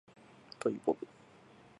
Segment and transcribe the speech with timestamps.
[0.59, 1.07] トイボブ